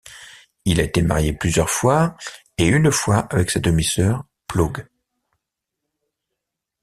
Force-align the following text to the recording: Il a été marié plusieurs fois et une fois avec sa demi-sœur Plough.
Il 0.65 0.79
a 0.79 0.83
été 0.83 1.03
marié 1.03 1.31
plusieurs 1.31 1.69
fois 1.69 2.17
et 2.57 2.65
une 2.65 2.91
fois 2.91 3.17
avec 3.31 3.51
sa 3.51 3.59
demi-sœur 3.59 4.25
Plough. 4.47 4.77